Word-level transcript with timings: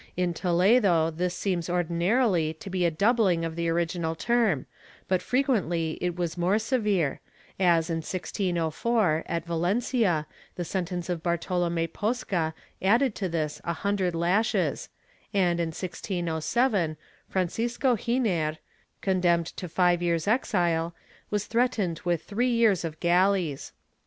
In 0.17 0.33
Toledo 0.33 1.11
this 1.11 1.35
seems 1.35 1.69
ordinarily 1.69 2.55
to 2.55 2.71
be 2.71 2.85
a 2.87 2.89
doubling 2.89 3.45
of 3.45 3.55
the 3.55 3.69
original 3.69 4.15
term, 4.15 4.65
but 5.07 5.21
frequently 5.21 5.99
it 6.01 6.15
was 6.15 6.39
more 6.39 6.57
severe 6.57 7.21
as, 7.59 7.87
in 7.91 7.97
1604, 7.97 9.23
at 9.27 9.45
Valencia, 9.45 10.25
the 10.55 10.65
sentence 10.65 11.07
of 11.07 11.21
Barto 11.21 11.55
lome 11.59 11.87
Posca 11.87 12.55
added 12.81 13.13
to 13.13 13.29
this 13.29 13.61
a 13.63 13.73
hundred 13.73 14.15
lashes 14.15 14.89
and, 15.35 15.59
in 15.59 15.67
1607, 15.67 16.97
Francisco 17.29 17.95
Xiner, 17.95 18.57
condemned 19.01 19.45
to 19.55 19.69
five 19.69 20.01
years' 20.01 20.27
exile, 20.27 20.95
was 21.29 21.45
threatened 21.45 22.01
with 22.03 22.23
three 22.23 22.49
years 22.49 22.83
of 22.83 22.99
galleys. 22.99 23.71